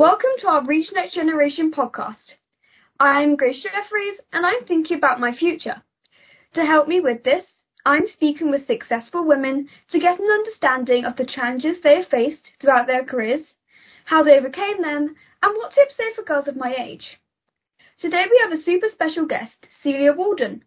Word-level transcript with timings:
Welcome 0.00 0.30
to 0.40 0.48
our 0.48 0.64
Reach 0.64 0.88
Next 0.94 1.14
Generation 1.14 1.70
podcast. 1.70 2.36
I'm 2.98 3.36
Grace 3.36 3.62
Jeffries 3.62 4.18
and 4.32 4.46
I'm 4.46 4.64
thinking 4.64 4.96
about 4.96 5.20
my 5.20 5.36
future. 5.36 5.82
To 6.54 6.64
help 6.64 6.88
me 6.88 7.00
with 7.00 7.22
this, 7.22 7.44
I'm 7.84 8.06
speaking 8.06 8.50
with 8.50 8.66
successful 8.66 9.26
women 9.26 9.68
to 9.92 10.00
get 10.00 10.18
an 10.18 10.24
understanding 10.24 11.04
of 11.04 11.16
the 11.16 11.26
challenges 11.26 11.82
they 11.82 11.96
have 11.96 12.08
faced 12.08 12.48
throughout 12.58 12.86
their 12.86 13.04
careers, 13.04 13.42
how 14.06 14.22
they 14.22 14.38
overcame 14.38 14.80
them, 14.80 15.16
and 15.42 15.56
what 15.58 15.74
tips 15.74 15.96
they 15.98 16.04
have 16.04 16.14
for 16.14 16.22
girls 16.22 16.48
of 16.48 16.56
my 16.56 16.74
age. 16.82 17.18
Today 18.00 18.24
we 18.30 18.40
have 18.42 18.58
a 18.58 18.62
super 18.62 18.86
special 18.90 19.26
guest, 19.26 19.68
Celia 19.82 20.14
Walden, 20.14 20.64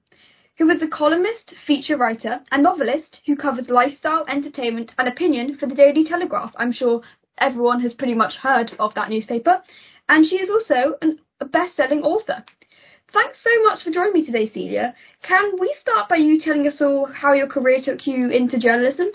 who 0.60 0.70
is 0.70 0.84
a 0.84 0.88
columnist, 0.88 1.56
feature 1.66 1.98
writer, 1.98 2.42
and 2.52 2.62
novelist 2.62 3.22
who 3.26 3.36
covers 3.36 3.68
lifestyle, 3.68 4.26
entertainment, 4.30 4.92
and 5.00 5.08
opinion 5.08 5.58
for 5.58 5.66
the 5.66 5.74
Daily 5.74 6.04
Telegraph. 6.04 6.54
I'm 6.56 6.72
sure 6.72 7.02
everyone 7.38 7.82
has 7.82 7.94
pretty 7.94 8.16
much 8.16 8.36
heard 8.36 8.72
of 8.80 8.94
that 8.96 9.10
newspaper. 9.10 9.62
And 10.10 10.26
she 10.28 10.38
is 10.38 10.50
also 10.50 10.98
an, 11.02 11.20
a 11.40 11.46
best 11.46 11.76
selling 11.76 12.02
author. 12.02 12.44
Thanks 13.14 13.38
so 13.44 13.64
much 13.64 13.84
for 13.84 13.92
joining 13.92 14.14
me 14.14 14.26
today, 14.26 14.50
Celia. 14.50 14.96
Can 15.22 15.60
we 15.60 15.76
start 15.80 16.10
by 16.10 16.16
you 16.16 16.42
telling 16.42 16.68
us 16.68 16.82
all 16.82 17.06
how 17.06 17.34
your 17.34 17.48
career 17.48 17.80
took 17.84 18.08
you 18.08 18.30
into 18.30 18.58
journalism? 18.58 19.08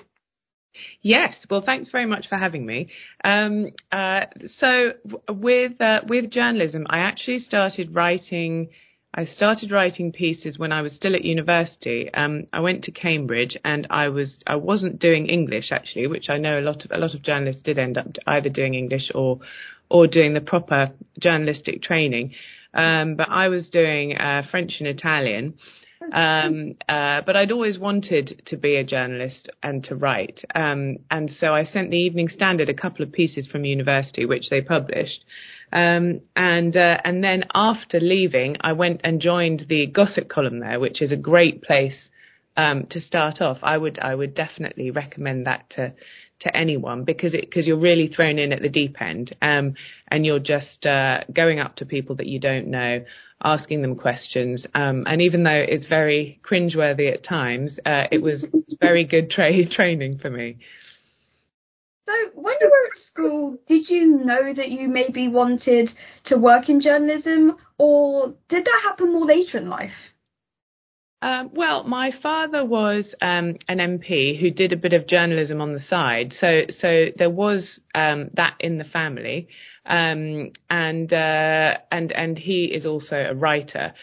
Yes, 1.03 1.35
well, 1.51 1.63
thanks 1.63 1.91
very 1.91 2.07
much 2.07 2.29
for 2.29 2.37
having 2.37 2.65
me. 2.65 2.89
Um, 3.25 3.71
uh, 3.91 4.27
so, 4.47 4.93
with 5.29 5.81
uh, 5.81 6.03
with 6.07 6.31
journalism, 6.31 6.87
I 6.89 6.99
actually 6.99 7.39
started 7.39 7.95
writing 7.95 8.69
I 9.15 9.25
started 9.25 9.73
writing 9.73 10.13
pieces 10.13 10.59
when 10.59 10.71
I 10.71 10.83
was 10.83 10.95
still 10.95 11.15
at 11.15 11.25
university. 11.25 12.13
Um, 12.13 12.47
I 12.53 12.61
went 12.61 12.85
to 12.85 12.93
Cambridge 12.93 13.57
and 13.65 13.87
I 13.91 14.09
was 14.09 14.39
I 14.47 14.57
wasn't 14.57 14.99
doing 14.99 15.27
English 15.27 15.73
actually, 15.73 16.07
which 16.07 16.29
I 16.29 16.37
know 16.37 16.59
a 16.59 16.63
lot 16.63 16.85
of 16.85 16.91
a 16.91 16.99
lot 16.99 17.15
of 17.15 17.23
journalists 17.23 17.63
did 17.63 17.79
end 17.79 17.97
up 17.97 18.07
either 18.27 18.51
doing 18.51 18.75
English 18.75 19.11
or 19.15 19.41
or 19.89 20.07
doing 20.07 20.35
the 20.35 20.43
proper 20.43 20.93
journalistic 21.19 21.83
training. 21.83 22.35
Um, 22.75 23.17
but 23.17 23.29
I 23.31 23.49
was 23.49 23.71
doing 23.71 24.17
uh, 24.17 24.43
French 24.51 24.77
and 24.79 24.89
Italian. 24.89 25.55
Um, 26.13 26.75
uh, 26.89 27.23
but 27.27 27.37
I'd 27.37 27.53
always 27.53 27.79
wanted 27.79 28.43
to 28.47 28.57
be 28.57 28.77
a 28.77 28.85
journalist 28.85 29.51
and 29.63 29.83
to 29.85 29.97
write. 29.97 30.41
Um, 30.55 30.99
and 31.11 31.31
so 31.31 31.55
I 31.55 31.65
sent 31.65 31.91
the 31.91 31.99
Evening 31.99 32.29
Standard 32.29 32.69
a 32.69 32.75
couple 32.75 33.05
of 33.05 33.13
pieces 33.13 33.47
from 33.47 33.65
university, 33.65 34.25
which 34.25 34.51
they 34.51 34.61
published. 34.61 35.25
Um, 35.73 36.21
and 36.35 36.77
uh, 36.77 36.99
and 37.05 37.23
then 37.23 37.45
after 37.55 38.01
leaving, 38.01 38.57
I 38.61 38.73
went 38.73 39.03
and 39.05 39.21
joined 39.21 39.67
the 39.69 39.87
gossip 39.87 40.29
column 40.29 40.61
there, 40.61 40.81
which 40.81 41.03
is 41.03 41.13
a 41.13 41.17
great 41.17 41.63
place 41.63 42.09
um, 42.57 42.87
to 42.91 43.01
start 43.01 43.41
off. 43.41 43.59
I 43.63 43.77
would 43.77 43.99
I 43.99 44.15
would 44.15 44.35
definitely 44.35 44.91
recommend 44.91 45.47
that 45.47 45.69
to 45.71 45.93
to 46.41 46.57
anyone 46.57 47.05
because 47.05 47.35
it 47.35 47.43
because 47.43 47.67
you're 47.67 47.81
really 47.81 48.07
thrown 48.07 48.39
in 48.39 48.53
at 48.53 48.63
the 48.63 48.69
deep 48.69 49.01
end 49.01 49.35
um, 49.43 49.75
and 50.09 50.25
you're 50.25 50.39
just 50.39 50.87
uh, 50.87 51.21
going 51.33 51.59
up 51.59 51.77
to 51.77 51.87
people 51.87 52.17
that 52.17 52.27
you 52.27 52.39
don't 52.39 52.69
know, 52.69 53.05
asking 53.43 53.83
them 53.83 53.97
questions. 53.97 54.67
Um, 54.75 55.05
and 55.07 55.23
even 55.23 55.45
though 55.45 55.65
it's 55.67 55.87
very 55.87 56.41
cringeworthy 56.49 57.13
at 57.13 57.25
times, 57.25 57.79
uh, 57.85 58.05
it 58.11 58.23
was 58.23 58.47
very 58.81 59.05
good 59.05 59.31
tra- 59.31 59.69
training 59.71 60.19
for 60.19 60.31
me. 60.31 60.59
So, 62.07 62.15
when 62.35 62.55
you 62.59 62.71
were 62.71 62.87
at 62.87 63.07
school, 63.07 63.59
did 63.69 63.91
you 63.91 64.25
know 64.25 64.55
that 64.55 64.71
you 64.71 64.89
maybe 64.89 65.29
wanted 65.29 65.91
to 66.27 66.39
work 66.39 66.71
in 66.71 66.81
journalism, 66.81 67.57
or 67.77 68.35
did 68.49 68.65
that 68.65 68.81
happen 68.83 69.13
more 69.13 69.27
later 69.27 69.59
in 69.59 69.69
life? 69.69 69.91
Um, 71.21 71.51
well, 71.53 71.83
my 71.83 72.13
father 72.23 72.65
was 72.65 73.13
um, 73.21 73.57
an 73.67 73.79
MP 73.79 74.39
who 74.41 74.51
did 74.51 74.73
a 74.73 74.77
bit 74.77 74.93
of 74.93 75.09
journalism 75.09 75.61
on 75.61 75.75
the 75.75 75.81
side, 75.81 76.33
so 76.33 76.63
so 76.69 77.07
there 77.17 77.31
was 77.31 77.81
um, 77.93 78.31
that 78.35 78.55
in 78.61 78.79
the 78.79 78.85
family, 78.85 79.49
um, 79.85 80.53
and 80.71 81.13
uh, 81.13 81.79
and 81.91 82.13
and 82.13 82.39
he 82.39 82.67
is 82.67 82.87
also 82.87 83.17
a 83.17 83.35
writer. 83.35 83.95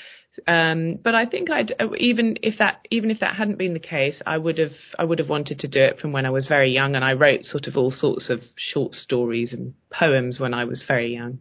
Um, 0.46 1.00
but 1.02 1.16
I 1.16 1.26
think 1.26 1.50
I'd 1.50 1.72
even 1.98 2.38
if 2.44 2.58
that 2.60 2.86
even 2.92 3.10
if 3.10 3.22
that 3.22 3.38
hadn't 3.38 3.58
been 3.58 3.74
the 3.74 3.80
case, 3.80 4.22
I 4.26 4.38
would 4.38 4.58
have 4.58 4.76
I 5.00 5.06
would 5.06 5.20
have 5.20 5.30
wanted 5.30 5.60
to 5.60 5.70
do 5.70 5.80
it 5.80 6.00
from 6.00 6.12
when 6.12 6.26
I 6.26 6.32
was 6.32 6.48
very 6.48 6.74
young, 6.74 6.96
and 6.96 7.06
I 7.06 7.14
wrote 7.14 7.46
sort 7.46 7.68
of 7.68 7.78
all 7.78 7.92
sorts 7.92 8.30
of 8.30 8.42
short 8.58 8.94
stories 8.94 9.54
and 9.54 9.74
poems 9.90 10.38
when 10.38 10.54
I 10.54 10.66
was 10.66 10.84
very 10.86 11.14
young. 11.14 11.40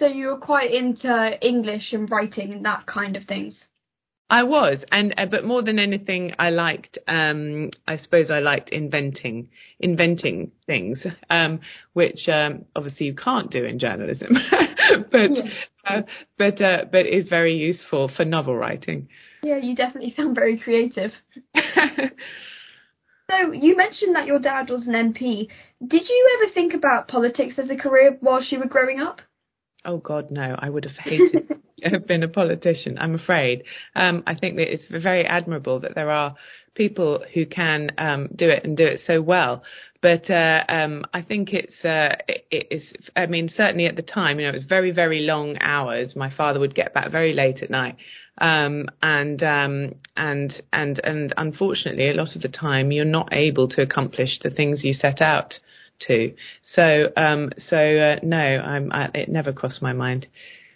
So 0.00 0.06
you 0.06 0.26
were 0.26 0.38
quite 0.38 0.74
into 0.74 1.38
English 1.40 1.92
and 1.92 2.10
writing 2.10 2.52
and 2.52 2.64
that 2.64 2.86
kind 2.86 3.14
of 3.14 3.26
things. 3.26 3.56
I 4.30 4.42
was, 4.44 4.84
and 4.90 5.14
uh, 5.18 5.26
but 5.26 5.44
more 5.44 5.62
than 5.62 5.78
anything, 5.78 6.32
I 6.38 6.48
liked. 6.48 6.98
Um, 7.06 7.70
I 7.86 7.98
suppose 7.98 8.30
I 8.30 8.38
liked 8.38 8.70
inventing, 8.70 9.48
inventing 9.78 10.52
things, 10.66 11.04
um, 11.30 11.60
which 11.92 12.26
um, 12.28 12.64
obviously 12.74 13.06
you 13.06 13.14
can't 13.14 13.50
do 13.50 13.64
in 13.64 13.78
journalism, 13.78 14.30
but 15.12 15.30
yeah. 15.30 15.42
uh, 15.86 16.02
but 16.38 16.60
uh, 16.60 16.84
but 16.90 17.06
is 17.06 17.28
very 17.28 17.54
useful 17.54 18.10
for 18.16 18.24
novel 18.24 18.56
writing. 18.56 19.08
Yeah, 19.42 19.58
you 19.58 19.76
definitely 19.76 20.14
sound 20.16 20.34
very 20.34 20.58
creative. 20.58 21.12
so 23.30 23.52
you 23.52 23.76
mentioned 23.76 24.16
that 24.16 24.26
your 24.26 24.38
dad 24.38 24.70
was 24.70 24.86
an 24.88 24.94
MP. 24.94 25.48
Did 25.86 26.08
you 26.08 26.38
ever 26.40 26.52
think 26.54 26.72
about 26.72 27.08
politics 27.08 27.58
as 27.58 27.68
a 27.68 27.76
career 27.76 28.16
whilst 28.22 28.50
you 28.50 28.58
were 28.58 28.68
growing 28.68 29.00
up? 29.00 29.20
Oh 29.84 29.98
God, 29.98 30.30
no! 30.30 30.56
I 30.58 30.70
would 30.70 30.86
have 30.86 30.96
hated 30.96 31.60
been 32.06 32.22
a 32.22 32.28
politician. 32.28 32.96
I'm 32.98 33.14
afraid. 33.14 33.64
Um, 33.94 34.22
I 34.26 34.34
think 34.34 34.56
that 34.56 34.72
it's 34.72 34.86
very 34.86 35.24
admirable 35.24 35.80
that 35.80 35.94
there 35.94 36.10
are 36.10 36.34
people 36.74 37.24
who 37.32 37.46
can 37.46 37.90
um, 37.98 38.28
do 38.34 38.48
it 38.48 38.64
and 38.64 38.76
do 38.76 38.84
it 38.84 39.00
so 39.04 39.22
well. 39.22 39.62
But 40.02 40.28
uh, 40.28 40.64
um, 40.68 41.04
I 41.14 41.22
think 41.22 41.54
it's 41.54 41.82
uh, 41.84 42.16
it, 42.28 42.44
it's. 42.50 42.92
I 43.16 43.24
mean, 43.24 43.48
certainly 43.48 43.86
at 43.86 43.96
the 43.96 44.02
time, 44.02 44.38
you 44.38 44.44
know, 44.46 44.52
it 44.52 44.56
was 44.56 44.64
very 44.68 44.90
very 44.90 45.20
long 45.20 45.56
hours. 45.60 46.14
My 46.14 46.30
father 46.34 46.60
would 46.60 46.74
get 46.74 46.92
back 46.92 47.10
very 47.10 47.32
late 47.32 47.62
at 47.62 47.70
night, 47.70 47.96
um, 48.38 48.84
and 49.02 49.42
um, 49.42 49.94
and 50.14 50.52
and 50.74 50.98
and 51.02 51.32
unfortunately, 51.38 52.10
a 52.10 52.14
lot 52.14 52.36
of 52.36 52.42
the 52.42 52.50
time, 52.50 52.92
you're 52.92 53.06
not 53.06 53.30
able 53.32 53.66
to 53.68 53.80
accomplish 53.80 54.40
the 54.42 54.50
things 54.50 54.84
you 54.84 54.92
set 54.92 55.22
out 55.22 55.54
to. 56.00 56.34
So, 56.62 57.10
um, 57.16 57.50
so 57.56 57.76
uh, 57.76 58.16
no, 58.22 58.36
I, 58.92 59.10
it 59.14 59.30
never 59.30 59.54
crossed 59.54 59.80
my 59.80 59.94
mind. 59.94 60.26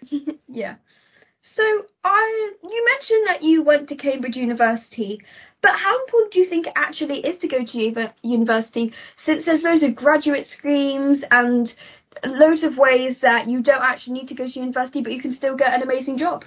yeah. 0.49 0.77
So, 1.59 1.65
I 2.05 2.53
you 2.63 2.85
mentioned 2.87 3.27
that 3.27 3.43
you 3.43 3.65
went 3.65 3.89
to 3.89 3.97
Cambridge 3.97 4.37
University, 4.37 5.21
but 5.61 5.73
how 5.73 5.99
important 6.05 6.33
do 6.33 6.39
you 6.39 6.49
think 6.49 6.69
it 6.69 6.73
actually 6.77 7.19
is 7.19 7.41
to 7.41 7.49
go 7.49 7.65
to 7.65 8.13
university 8.23 8.93
since 9.27 9.45
there's 9.45 9.65
loads 9.65 9.83
of 9.83 9.97
graduate 9.97 10.47
schemes 10.57 11.25
and 11.33 11.69
loads 12.25 12.63
of 12.63 12.79
ways 12.79 13.17
that 13.23 13.49
you 13.51 13.61
don't 13.61 13.83
actually 13.83 14.13
need 14.13 14.29
to 14.29 14.37
go 14.37 14.47
to 14.47 14.61
university, 14.61 15.03
but 15.03 15.13
you 15.13 15.21
can 15.21 15.35
still 15.35 15.57
get 15.57 15.75
an 15.75 15.83
amazing 15.83 16.17
job? 16.17 16.45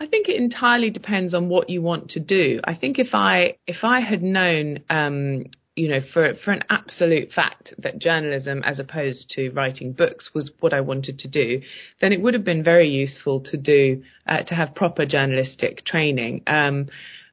I 0.00 0.06
think 0.06 0.30
it 0.30 0.36
entirely 0.36 0.88
depends 0.88 1.34
on 1.34 1.50
what 1.50 1.68
you 1.68 1.82
want 1.82 2.08
to 2.10 2.20
do. 2.20 2.60
I 2.64 2.74
think 2.74 2.98
if 2.98 3.14
I 3.14 3.56
if 3.66 3.84
I 3.84 4.00
had 4.00 4.22
known 4.22 4.84
um, 4.88 5.44
you 5.76 5.88
know, 5.88 6.00
for 6.12 6.34
for 6.42 6.52
an 6.52 6.62
absolute 6.70 7.30
fact 7.32 7.74
that 7.78 7.98
journalism, 7.98 8.62
as 8.64 8.78
opposed 8.78 9.30
to 9.36 9.50
writing 9.50 9.92
books, 9.92 10.30
was 10.34 10.50
what 10.60 10.72
I 10.72 10.80
wanted 10.80 11.18
to 11.20 11.28
do, 11.28 11.60
then 12.00 12.12
it 12.12 12.20
would 12.20 12.34
have 12.34 12.44
been 12.44 12.64
very 12.64 12.88
useful 12.88 13.42
to 13.42 13.56
do 13.58 14.02
uh, 14.26 14.42
to 14.44 14.54
have 14.54 14.74
proper 14.74 15.04
journalistic 15.04 15.84
training. 15.84 16.42
Um, 16.46 16.86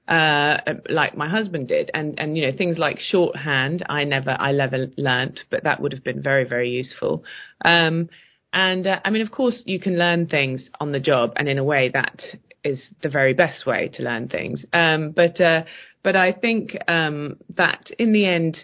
uh, 0.09 0.57
like 0.89 1.15
my 1.15 1.29
husband 1.29 1.69
did, 1.69 1.89
and 1.93 2.19
and 2.19 2.37
you 2.37 2.45
know 2.45 2.55
things 2.55 2.77
like 2.77 2.99
shorthand, 2.99 3.85
I 3.87 4.03
never 4.03 4.31
I 4.31 4.51
never 4.51 4.87
learnt, 4.97 5.39
but 5.49 5.63
that 5.63 5.79
would 5.79 5.93
have 5.93 6.03
been 6.03 6.21
very 6.21 6.43
very 6.43 6.69
useful. 6.69 7.23
Um, 7.63 8.09
and 8.51 8.85
uh, 8.85 8.99
I 9.05 9.09
mean, 9.09 9.21
of 9.21 9.31
course, 9.31 9.63
you 9.65 9.79
can 9.79 9.97
learn 9.97 10.27
things 10.27 10.69
on 10.81 10.91
the 10.91 10.99
job, 10.99 11.31
and 11.37 11.47
in 11.47 11.57
a 11.57 11.63
way 11.63 11.89
that 11.93 12.21
is 12.63 12.81
the 13.01 13.09
very 13.09 13.33
best 13.33 13.65
way 13.65 13.89
to 13.93 14.03
learn 14.03 14.27
things. 14.27 14.65
Um, 14.73 15.11
but 15.11 15.39
uh, 15.39 15.63
but 16.03 16.15
I 16.15 16.33
think 16.33 16.77
um, 16.87 17.37
that 17.55 17.89
in 17.97 18.13
the 18.13 18.25
end, 18.25 18.57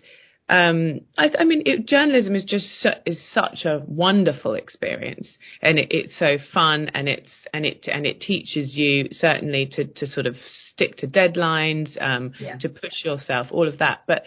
um, 0.50 1.02
I, 1.16 1.30
I, 1.40 1.44
mean, 1.44 1.62
it, 1.66 1.86
journalism 1.86 2.36
is 2.36 2.44
just 2.44 2.66
su- 2.82 2.90
is 3.06 3.22
such 3.34 3.66
a 3.66 3.84
wonderful 3.88 4.56
experience, 4.56 5.38
and 5.62 5.78
it, 5.78 5.90
it's 5.92 6.18
so 6.18 6.38
fun, 6.52 6.90
and 6.96 7.08
it's 7.08 7.30
and 7.54 7.66
it 7.66 7.88
and 7.88 8.06
it 8.08 8.20
teaches 8.20 8.76
you 8.76 9.10
certainly 9.12 9.68
to 9.74 9.86
to 9.86 10.08
sort 10.08 10.26
of 10.26 10.36
stick 10.72 10.98
to 10.98 11.08
deadlines, 11.08 12.02
um, 12.02 12.34
yeah. 12.40 12.58
to 12.58 12.70
push 12.70 13.06
yourself, 13.06 13.48
all 13.52 13.68
of 13.68 13.78
that. 13.78 14.00
But 14.08 14.24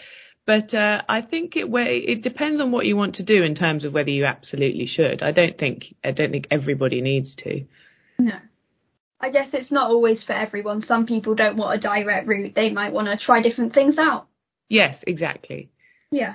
but 0.46 0.72
uh, 0.72 1.02
I 1.08 1.22
think 1.22 1.56
it 1.56 1.66
it 1.68 2.22
depends 2.22 2.60
on 2.60 2.70
what 2.70 2.86
you 2.86 2.96
want 2.96 3.16
to 3.16 3.24
do 3.24 3.42
in 3.42 3.56
terms 3.56 3.84
of 3.84 3.92
whether 3.92 4.10
you 4.10 4.24
absolutely 4.24 4.86
should. 4.86 5.22
I 5.22 5.32
don't 5.32 5.58
think 5.58 5.86
I 6.04 6.12
don't 6.12 6.30
think 6.30 6.46
everybody 6.52 7.00
needs 7.00 7.34
to. 7.36 7.64
No. 8.20 8.36
I 9.22 9.30
guess 9.30 9.50
it's 9.52 9.70
not 9.70 9.88
always 9.88 10.22
for 10.24 10.32
everyone. 10.32 10.82
Some 10.82 11.06
people 11.06 11.36
don't 11.36 11.56
want 11.56 11.78
a 11.78 11.80
direct 11.80 12.26
route. 12.26 12.54
They 12.56 12.72
might 12.72 12.92
want 12.92 13.06
to 13.06 13.24
try 13.24 13.40
different 13.40 13.72
things 13.72 13.96
out. 13.96 14.26
Yes, 14.68 15.02
exactly. 15.06 15.70
Yeah. 16.10 16.34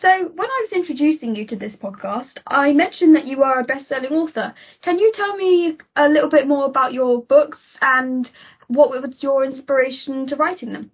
So, 0.00 0.08
when 0.08 0.48
I 0.48 0.66
was 0.66 0.72
introducing 0.72 1.34
you 1.34 1.46
to 1.48 1.56
this 1.56 1.76
podcast, 1.76 2.38
I 2.46 2.72
mentioned 2.72 3.16
that 3.16 3.26
you 3.26 3.42
are 3.42 3.60
a 3.60 3.64
best-selling 3.64 4.12
author. 4.12 4.54
Can 4.82 4.98
you 4.98 5.12
tell 5.14 5.36
me 5.36 5.76
a 5.94 6.08
little 6.08 6.30
bit 6.30 6.46
more 6.46 6.64
about 6.64 6.94
your 6.94 7.22
books 7.22 7.58
and 7.82 8.30
what 8.68 8.88
was 8.88 9.16
your 9.20 9.44
inspiration 9.44 10.26
to 10.28 10.36
writing 10.36 10.72
them? 10.72 10.92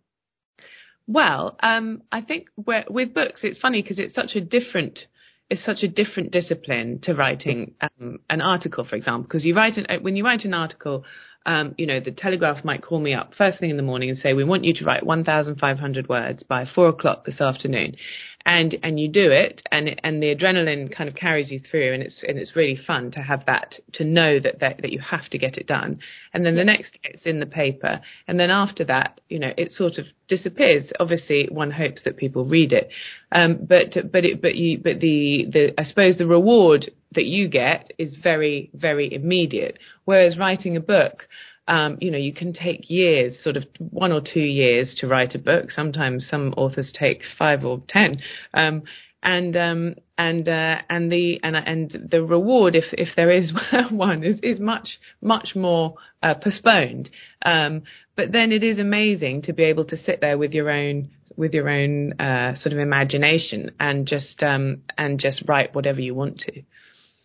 Well, 1.07 1.57
um, 1.61 2.03
I 2.11 2.23
think 2.23 2.49
with 2.57 3.15
books, 3.15 3.41
it's 3.45 3.61
funny 3.61 3.83
because 3.83 4.01
it's 4.01 4.15
such 4.15 4.35
a 4.35 4.41
different 4.41 5.07
is 5.49 5.65
such 5.65 5.83
a 5.83 5.89
different 5.89 6.33
discipline 6.33 6.99
to 7.03 7.15
writing 7.15 7.75
um, 7.81 8.19
an 8.29 8.41
article, 8.41 8.85
for 8.85 8.97
example, 8.97 9.23
because 9.25 9.45
you 9.45 9.55
write 9.55 9.77
an, 9.77 10.03
when 10.03 10.17
you 10.17 10.25
write 10.25 10.45
an 10.45 10.55
article 10.55 11.05
um, 11.47 11.77
you 11.79 11.87
know, 11.87 12.01
the 12.01 12.11
Telegraph 12.11 12.65
might 12.65 12.83
call 12.83 12.99
me 13.01 13.15
up 13.15 13.33
first 13.39 13.61
thing 13.61 13.71
in 13.71 13.77
the 13.77 13.83
morning 13.83 14.11
and 14.11 14.19
say, 14.19 14.35
we 14.35 14.45
want 14.45 14.65
you 14.65 14.75
to 14.75 14.85
write 14.85 15.07
1,500 15.07 16.09
words 16.09 16.43
by 16.43 16.67
four 16.67 16.89
o'clock 16.89 17.25
this 17.25 17.41
afternoon. 17.41 17.97
And, 18.45 18.77
and 18.85 19.01
you 19.01 19.09
do 19.09 19.33
it 19.33 19.63
and, 19.73 20.01
and 20.05 20.23
the 20.23 20.33
adrenaline 20.33 20.95
kind 20.95 21.09
of 21.09 21.17
carries 21.17 21.51
you 21.51 21.59
through 21.59 21.95
and 21.95 22.03
it's, 22.03 22.23
and 22.27 22.39
it's 22.39 22.55
really 22.55 22.77
fun 22.77 23.11
to 23.13 23.21
have 23.21 23.45
that, 23.47 23.75
to 23.95 24.05
know 24.05 24.39
that, 24.39 24.61
that, 24.61 24.83
that 24.83 24.93
you 24.93 25.01
have 25.01 25.29
to 25.31 25.39
get 25.39 25.57
it 25.57 25.67
done. 25.67 25.99
And 26.33 26.47
then 26.47 26.55
the 26.55 26.63
next 26.63 26.93
day 26.93 27.11
it's 27.15 27.27
in 27.27 27.41
the 27.41 27.47
paper. 27.47 28.01
And 28.29 28.39
then 28.39 28.51
after 28.51 28.85
that, 28.85 29.21
you 29.29 29.41
know, 29.41 29.53
it 29.57 29.73
sort 29.73 29.99
of 29.99 30.07
disappears. 30.29 30.93
Obviously 31.01 31.49
one 31.51 31.73
hopes 31.73 32.05
that 32.05 32.17
people 32.17 32.45
read 32.45 32.73
it. 32.73 32.89
Um, 33.33 33.67
but, 33.69 33.97
but 34.13 34.25
it, 34.25 34.41
but 34.41 34.55
you, 34.55 34.79
but 34.79 35.01
the, 35.01 35.47
the, 35.53 35.81
I 35.81 35.83
suppose 35.83 36.17
the 36.17 36.27
reward 36.27 36.89
that 37.17 37.27
you 37.27 37.49
get 37.49 37.93
is 37.99 38.17
very, 38.23 38.71
very 38.73 39.13
immediate. 39.13 39.79
Whereas 40.05 40.39
writing 40.39 40.77
a 40.77 40.81
book, 40.81 41.29
um, 41.69 41.99
you 42.01 42.11
know, 42.11 42.19
you 42.19 42.33
can 42.33 42.53
take 42.53 42.89
years, 42.89 43.43
sort 43.43 43.57
of 43.57 43.65
one 43.79 44.13
or 44.13 44.21
two 44.21 44.41
years 44.41 44.95
to 45.01 45.09
write 45.09 45.35
a 45.35 45.39
book. 45.39 45.71
Sometimes 45.71 46.29
some 46.31 46.55
authors 46.57 46.93
take 46.97 47.23
five 47.39 47.65
or 47.65 47.83
ten. 47.89 48.19
Um, 48.55 48.85
and 49.23 49.57
um, 49.57 49.95
and 50.17 50.49
uh, 50.49 50.83
and 50.89 51.11
the 51.11 51.41
and 51.43 51.57
and 51.57 52.09
the 52.11 52.23
reward, 52.23 52.77
if 52.77 52.85
if 52.93 53.09
there 53.17 53.31
is 53.31 53.53
one, 53.91 54.23
is 54.23 54.39
is 54.43 54.61
much 54.61 54.99
much 55.21 55.57
more 55.57 55.97
uh, 56.23 56.35
postponed. 56.35 57.11
Um, 57.45 57.83
but 58.15 58.31
then 58.31 58.53
it 58.53 58.63
is 58.63 58.79
amazing 58.79 59.43
to 59.43 59.53
be 59.53 59.65
able 59.65 59.85
to 59.87 59.97
sit 59.97 60.21
there 60.21 60.39
with 60.39 60.53
your 60.53 60.71
own 60.71 61.11
with 61.37 61.53
your 61.53 61.69
own 61.69 62.13
uh, 62.21 62.57
sort 62.57 62.73
of 62.73 62.79
imagination 62.79 63.73
and 63.81 64.07
just 64.07 64.43
um, 64.43 64.83
and 64.97 65.19
just 65.19 65.45
write 65.49 65.75
whatever 65.75 66.01
you 66.01 66.15
want 66.15 66.39
to. 66.39 66.63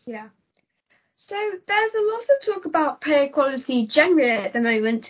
Yeah. 0.06 0.30
So 1.28 1.36
there's 1.68 1.92
a 1.94 2.12
lot 2.12 2.24
of 2.24 2.46
talk 2.46 2.66
about 2.66 3.02
pay 3.02 3.26
equality 3.26 3.88
generally 3.92 4.32
at 4.32 4.54
the 4.54 4.60
moment. 4.60 5.08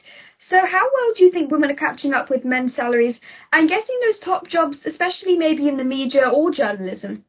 So 0.50 0.58
how 0.58 0.90
well 0.94 1.14
do 1.18 1.24
you 1.24 1.32
think 1.32 1.52
women 1.52 1.72
are 1.72 1.76
catching 1.76 2.14
up 2.14 2.30
with 2.30 2.44
men's 2.44 2.76
salaries 2.76 3.18
and 3.54 3.70
getting 3.70 4.00
those 4.02 4.20
top 4.20 4.48
jobs, 4.48 4.78
especially 4.86 5.38
maybe 5.38 5.68
in 5.68 5.78
the 5.78 5.84
media 5.84 6.28
or 6.28 6.52
journalism? 6.52 7.26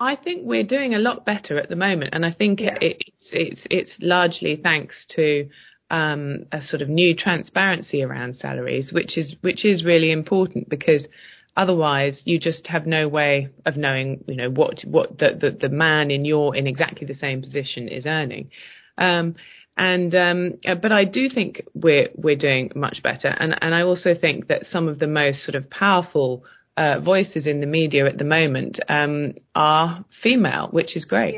I 0.00 0.16
think 0.16 0.42
we're 0.44 0.64
doing 0.64 0.94
a 0.94 0.98
lot 0.98 1.24
better 1.24 1.56
at 1.56 1.68
the 1.68 1.76
moment, 1.76 2.10
and 2.14 2.26
I 2.26 2.32
think 2.32 2.60
yeah. 2.60 2.76
it, 2.80 2.96
it's 3.06 3.28
it's 3.32 3.66
it's 3.70 3.90
largely 4.00 4.56
thanks 4.56 5.06
to 5.10 5.48
um, 5.90 6.46
a 6.50 6.60
sort 6.62 6.82
of 6.82 6.88
new 6.88 7.14
transparency 7.14 8.02
around 8.02 8.34
salaries, 8.34 8.92
which 8.92 9.16
is 9.16 9.36
which 9.42 9.64
is 9.64 9.84
really 9.84 10.10
important 10.10 10.68
because 10.68 11.06
Otherwise, 11.56 12.22
you 12.24 12.38
just 12.38 12.66
have 12.66 12.86
no 12.86 13.06
way 13.06 13.48
of 13.64 13.76
knowing, 13.76 14.24
you 14.26 14.34
know, 14.34 14.50
what 14.50 14.82
what 14.82 15.18
the 15.18 15.38
the, 15.40 15.50
the 15.50 15.68
man 15.68 16.10
in 16.10 16.24
your 16.24 16.54
in 16.56 16.66
exactly 16.66 17.06
the 17.06 17.14
same 17.14 17.40
position 17.40 17.88
is 17.88 18.06
earning. 18.06 18.50
Um, 18.98 19.36
and 19.76 20.14
um, 20.14 20.54
uh, 20.66 20.74
but 20.74 20.92
I 20.92 21.04
do 21.04 21.28
think 21.28 21.62
we're 21.74 22.08
we're 22.14 22.36
doing 22.36 22.70
much 22.74 23.02
better, 23.02 23.28
and 23.28 23.56
and 23.60 23.74
I 23.74 23.82
also 23.82 24.14
think 24.14 24.48
that 24.48 24.66
some 24.66 24.88
of 24.88 24.98
the 24.98 25.06
most 25.06 25.44
sort 25.44 25.54
of 25.54 25.68
powerful 25.70 26.44
uh, 26.76 27.00
voices 27.00 27.46
in 27.46 27.60
the 27.60 27.66
media 27.66 28.06
at 28.06 28.18
the 28.18 28.24
moment 28.24 28.80
um, 28.88 29.34
are 29.54 30.04
female, 30.22 30.68
which 30.70 30.96
is 30.96 31.04
great. 31.04 31.36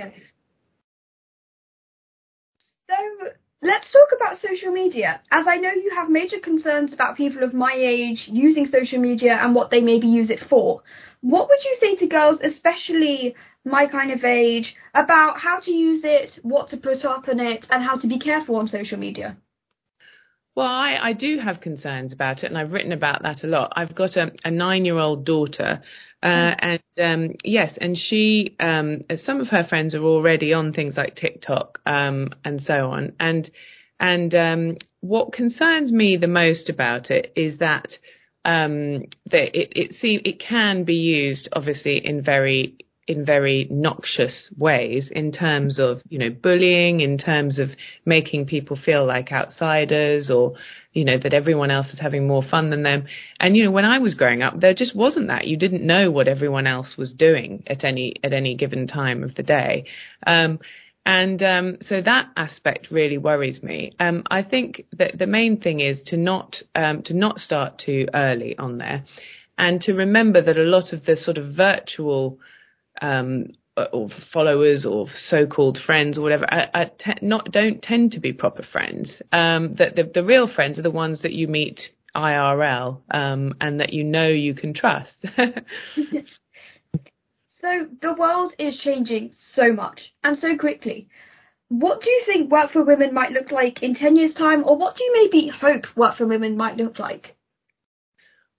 So 2.89 3.29
Let's 3.67 3.91
talk 3.91 4.11
about 4.15 4.41
social 4.41 4.71
media, 4.71 5.21
as 5.33 5.45
I 5.49 5.57
know 5.57 5.73
you 5.73 5.91
have 5.97 6.09
major 6.09 6.39
concerns 6.39 6.93
about 6.93 7.17
people 7.17 7.43
of 7.43 7.53
my 7.53 7.75
age 7.77 8.29
using 8.29 8.65
social 8.65 9.01
media 9.01 9.41
and 9.43 9.57
what 9.57 9.73
they 9.73 9.81
maybe 9.81 10.07
use 10.07 10.31
it 10.31 10.39
for. 10.49 10.83
What 11.21 11.49
would 11.49 11.59
you 11.65 11.77
say 11.81 11.97
to 11.97 12.07
girls, 12.07 12.39
especially 12.45 13.35
my 13.65 13.89
kind 13.89 14.13
of 14.13 14.23
age, 14.23 14.77
about 14.95 15.41
how 15.41 15.59
to 15.59 15.73
use 15.73 16.03
it, 16.05 16.39
what 16.45 16.71
to 16.71 16.77
put 16.77 17.05
up 17.05 17.29
on 17.29 17.41
it, 17.41 17.67
and 17.69 17.83
how 17.83 17.97
to 17.97 18.07
be 18.07 18.21
careful 18.21 18.55
on 18.55 18.69
social 18.69 19.01
media? 19.01 19.37
Well, 20.57 20.67
I, 20.67 20.99
I 21.03 21.13
do 21.13 21.39
have 21.39 21.61
concerns 21.61 22.15
about 22.15 22.43
it, 22.43 22.47
and 22.47 22.57
I've 22.57 22.73
written 22.73 22.93
about 22.93 23.23
that 23.23 23.45
a 23.45 23.47
lot. 23.47 23.75
I've 23.77 23.95
got 23.95 24.17
a, 24.17 24.33
a 24.43 24.51
nine-year-old 24.51 25.27
daughter, 25.27 25.83
uh, 26.23 26.27
mm. 26.27 26.57
and 26.59 26.81
um, 27.31 27.37
yes, 27.45 27.77
and 27.79 27.95
she, 27.95 28.57
um, 28.59 29.03
some 29.19 29.41
of 29.41 29.49
her 29.49 29.65
friends 29.69 29.95
are 29.95 30.03
already 30.03 30.55
on 30.55 30.73
things 30.73 30.97
like 30.97 31.15
TikTok 31.15 31.81
um, 31.85 32.31
and 32.43 32.59
so 32.63 32.91
on. 32.91 33.13
And 33.21 33.51
and 34.01 34.35
um, 34.35 34.77
what 35.01 35.35
concerns 35.35 35.93
me 35.93 36.17
the 36.17 36.27
most 36.27 36.71
about 36.71 37.11
it 37.11 37.33
is 37.37 37.59
that 37.59 37.89
um, 38.47 39.05
that 39.31 39.55
it 39.55 39.73
it, 39.77 39.93
see, 39.93 40.23
it 40.25 40.41
can 40.41 40.85
be 40.85 40.95
used, 40.95 41.51
obviously, 41.53 42.05
in 42.05 42.23
very 42.23 42.77
in 43.07 43.25
very 43.25 43.69
noxious 43.71 44.51
ways 44.59 45.11
in 45.15 45.31
terms 45.31 45.79
of, 45.79 46.01
you 46.09 46.19
know, 46.19 46.31
bullying, 46.31 47.01
in 47.01 47.19
terms 47.19 47.59
of 47.59 47.69
making 48.05 48.47
people 48.47 48.77
feel 48.77 49.07
like 49.07 49.31
outsiders 49.31 50.31
or, 50.31 50.55
you 50.93 51.05
know, 51.05 51.19
that 51.19 51.33
everyone 51.33 51.71
else 51.71 51.87
is 51.89 52.01
having 52.01 52.27
more 52.27 52.43
fun 52.43 52.71
than 52.71 52.83
them. 52.83 53.05
And, 53.39 53.57
you 53.57 53.65
know, 53.65 53.71
when 53.71 53.85
I 53.85 53.99
was 53.99 54.15
growing 54.15 54.43
up, 54.43 54.59
there 54.59 54.75
just 54.75 54.97
wasn't 54.97 55.29
that. 55.29 55.47
You 55.47 55.57
didn't 55.57 55.87
know 55.87 56.11
what 56.11 56.27
everyone 56.27 56.67
else 56.67 56.97
was 56.99 57.13
doing 57.13 57.63
at 57.67 57.85
any, 57.85 58.17
at 58.25 58.33
any 58.33 58.57
given 58.57 58.87
time 58.87 59.23
of 59.23 59.37
the 59.37 59.43
day. 59.45 59.85
Um, 60.27 60.59
and 61.07 61.41
um, 61.41 61.79
so 61.83 62.03
that 62.03 62.31
aspect 62.37 62.89
really 62.91 63.17
worries 63.17 63.63
me. 63.63 63.93
Um, 64.01 64.25
I 64.29 64.43
think 64.43 64.83
that 64.99 65.17
the 65.17 65.29
main 65.29 65.61
thing 65.61 65.79
is 65.79 66.03
to 66.07 66.17
not 66.17 66.57
um, 66.75 67.03
to 67.05 67.15
not 67.15 67.39
start 67.39 67.81
too 67.87 68.09
early 68.13 68.59
on 68.59 68.79
there, 68.79 69.05
and 69.57 69.81
to 69.83 69.93
remember 69.93 70.43
that 70.43 70.59
a 70.59 70.65
lot 70.65 70.93
of 70.93 71.05
the 71.05 71.15
sort 71.15 71.39
of 71.39 71.55
virtual 71.55 72.41
um, 73.01 73.49
or 73.93 74.09
followers 74.33 74.87
or 74.89 75.07
so-called 75.15 75.79
friends 75.85 76.17
or 76.17 76.23
whatever 76.23 76.47
are, 76.53 76.69
are 76.73 76.91
te- 76.99 77.19
not 77.21 77.51
don't 77.53 77.83
tend 77.83 78.13
to 78.13 78.21
be 78.21 78.33
proper 78.33 78.63
friends. 78.63 79.21
Um, 79.33 79.75
that 79.79 79.97
the, 79.97 80.11
the 80.13 80.25
real 80.25 80.49
friends 80.53 80.79
are 80.79 80.83
the 80.83 80.91
ones 80.91 81.23
that 81.23 81.33
you 81.33 81.47
meet 81.49 81.81
IRL 82.15 83.01
um, 83.11 83.55
and 83.61 83.81
that 83.81 83.93
you 83.93 84.03
know 84.03 84.29
you 84.29 84.55
can 84.55 84.73
trust. 84.73 85.27
so 87.61 87.87
the 88.01 88.15
world 88.19 88.55
is 88.59 88.79
changing 88.79 89.33
so 89.55 89.73
much 89.73 90.01
and 90.25 90.39
so 90.39 90.57
quickly. 90.57 91.09
What 91.69 92.01
do 92.01 92.09
you 92.09 92.23
think 92.25 92.51
work 92.51 92.71
for 92.71 92.85
women 92.85 93.13
might 93.13 93.33
look 93.33 93.51
like 93.51 93.83
in 93.83 93.95
10 93.95 94.17
years' 94.17 94.35
time, 94.35 94.63
or 94.65 94.77
what 94.77 94.97
do 94.97 95.03
you 95.03 95.13
maybe 95.13 95.49
hope 95.49 95.85
work 95.97 96.17
for 96.17 96.27
women 96.27 96.57
might 96.57 96.77
look 96.77 96.99
like? 97.01 97.37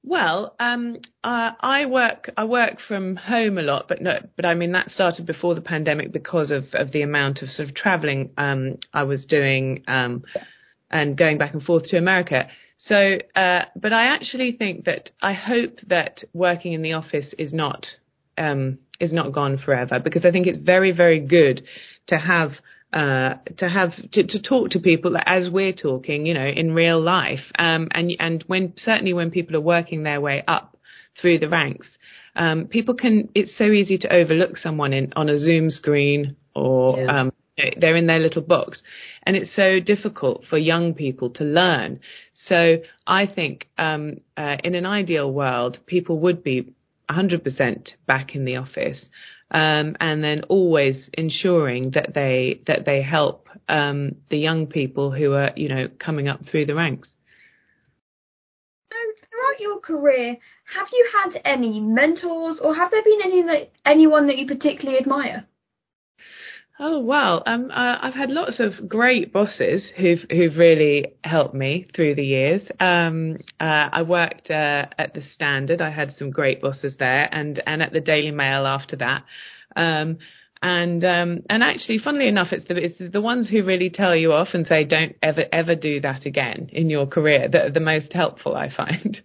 Well, 0.04 0.56
um, 0.60 0.98
uh, 1.24 1.52
I 1.60 1.86
work 1.86 2.30
I 2.38 2.46
work 2.46 2.78
from 2.88 3.16
home 3.16 3.58
a 3.58 3.62
lot, 3.62 3.88
but 3.90 4.02
no, 4.02 4.20
but 4.36 4.46
I 4.46 4.54
mean 4.54 4.72
that 4.72 4.90
started 4.90 5.26
before 5.26 5.56
the 5.56 5.62
pandemic 5.62 6.12
because 6.12 6.52
of, 6.52 6.66
of 6.74 6.92
the 6.92 7.02
amount 7.02 7.42
of 7.42 7.50
sort 7.50 7.68
of 7.70 7.76
traveling 7.76 8.30
um, 8.38 8.78
I 8.94 9.04
was 9.04 9.26
doing 9.26 9.84
um, 9.88 10.24
and 10.90 11.18
going 11.18 11.38
back 11.38 11.54
and 11.54 11.62
forth 11.62 11.84
to 11.90 11.98
America. 11.98 12.48
So, 12.78 13.18
uh, 13.36 13.66
but 13.76 13.92
I 13.92 14.06
actually 14.06 14.54
think 14.54 14.86
that 14.86 15.10
I 15.22 15.34
hope 15.34 15.80
that 15.88 16.24
working 16.34 16.74
in 16.74 16.84
the 16.84 16.94
office 16.94 17.34
is 17.38 17.52
not 17.52 17.86
um, 18.38 18.80
is 19.00 19.12
not 19.12 19.34
gone 19.34 19.58
forever 19.58 20.00
because 20.00 20.26
I 20.26 20.32
think 20.32 20.48
it's 20.48 20.60
very 20.60 20.92
very 20.92 21.20
good 21.20 21.64
to 22.08 22.18
have 22.18 22.52
uh, 22.94 23.36
to 23.58 23.68
have 23.68 23.92
to, 24.12 24.26
to, 24.26 24.42
talk 24.42 24.70
to 24.70 24.80
people 24.80 25.18
as 25.26 25.50
we're 25.52 25.74
talking, 25.74 26.26
you 26.26 26.34
know, 26.34 26.48
in 26.48 26.74
real 26.74 27.02
life. 27.02 27.52
Um, 27.60 27.90
and 27.92 28.12
and 28.20 28.44
when 28.48 28.74
certainly 28.78 29.14
when 29.14 29.30
people 29.30 29.56
are 29.56 29.62
working 29.62 30.04
their 30.04 30.22
way 30.22 30.44
up 30.48 30.78
through 31.20 31.40
the 31.40 31.50
ranks, 31.50 31.98
um, 32.36 32.68
people 32.68 32.96
can. 32.96 33.30
It's 33.36 33.58
so 33.58 33.66
easy 33.66 33.98
to 34.00 34.14
overlook 34.14 34.56
someone 34.56 34.94
in 34.94 35.12
on 35.16 35.28
a 35.28 35.38
Zoom 35.38 35.70
screen 35.70 36.38
or 36.56 37.00
yeah. 37.00 37.22
um, 37.22 37.34
they're 37.78 37.96
in 37.96 38.08
their 38.08 38.20
little 38.20 38.42
box, 38.42 38.82
and 39.24 39.36
it's 39.36 39.56
so 39.56 39.80
difficult 39.80 40.46
for 40.50 40.58
young 40.58 40.94
people 40.94 41.30
to 41.32 41.44
learn. 41.44 42.00
So 42.34 42.78
I 43.06 43.26
think 43.26 43.68
um, 43.78 44.22
uh, 44.38 44.58
in 44.64 44.76
an 44.76 44.86
ideal 44.86 45.34
world, 45.34 45.80
people 45.88 46.20
would 46.20 46.44
be 46.44 46.74
100% 47.10 47.90
back 48.06 48.36
in 48.36 48.46
the 48.46 48.58
office 48.58 49.10
um, 49.52 49.96
and 50.00 50.24
then 50.24 50.44
always 50.50 51.10
ensuring 51.14 51.92
that 51.92 52.14
they 52.14 52.62
that 52.68 52.86
they 52.86 53.02
help 53.02 53.48
um, 53.70 54.16
the 54.30 54.38
young 54.38 54.68
people 54.68 55.12
who 55.12 55.34
are 55.34 55.52
you 55.56 55.70
know 55.70 55.88
coming 56.00 56.28
up 56.28 56.42
through 56.46 56.66
the 56.66 56.76
ranks. 56.76 57.16
So 58.92 58.98
throughout 59.20 59.60
your 59.60 59.80
career, 59.80 60.38
have 60.76 60.88
you 60.92 61.10
had 61.24 61.42
any 61.46 61.80
mentors, 61.80 62.60
or 62.62 62.76
have 62.76 62.92
there 62.92 63.04
been 63.04 63.22
any 63.24 63.42
that, 63.44 63.72
anyone 63.86 64.28
that 64.28 64.38
you 64.38 64.48
particularly 64.48 65.00
admire? 65.00 65.46
Oh 66.80 67.00
well, 67.00 67.42
um, 67.48 67.72
uh, 67.72 67.98
I've 68.02 68.14
had 68.14 68.30
lots 68.30 68.60
of 68.60 68.88
great 68.88 69.34
bosses 69.34 69.92
who've 69.98 70.24
who've 70.30 70.58
really 70.58 71.14
helped 71.24 71.56
me 71.56 71.88
through 71.96 72.14
the 72.16 72.24
years. 72.24 72.70
Um, 72.80 73.38
uh, 73.60 73.90
I 73.92 74.04
worked 74.04 74.52
uh, 74.52 74.86
at 74.96 75.16
the 75.16 75.24
Standard. 75.34 75.82
I 75.82 75.90
had 75.90 76.12
some 76.12 76.30
great 76.30 76.62
bosses 76.62 76.96
there, 77.00 77.34
and 77.34 77.62
and 77.66 77.82
at 77.82 77.94
the 77.94 78.00
Daily 78.00 78.30
Mail 78.30 78.68
after 78.68 78.96
that. 78.98 79.24
Um, 79.76 80.20
and 80.62 81.04
um, 81.04 81.44
and 81.50 81.64
actually, 81.64 81.98
funnily 81.98 82.28
enough, 82.28 82.50
it's 82.52 82.68
the 82.68 82.76
it's 82.78 83.12
the 83.12 83.22
ones 83.22 83.50
who 83.50 83.64
really 83.64 83.90
tell 83.90 84.16
you 84.16 84.34
off 84.34 84.50
and 84.54 84.64
say 84.64 84.84
don't 84.84 85.16
ever 85.24 85.46
ever 85.52 85.74
do 85.74 86.00
that 86.02 86.28
again 86.28 86.70
in 86.72 86.92
your 86.92 87.08
career 87.08 87.50
that 87.50 87.66
are 87.66 87.72
the 87.72 87.80
most 87.80 88.14
helpful. 88.14 88.56
I 88.56 88.70
find. 88.70 89.20